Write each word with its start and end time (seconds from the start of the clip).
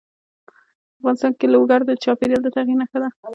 افغانستان 0.99 1.31
کې 1.39 1.45
لوگر 1.55 1.79
د 1.85 1.91
چاپېریال 2.03 2.41
د 2.43 2.47
تغیر 2.55 2.77
نښه 2.81 2.97
ده. 3.03 3.09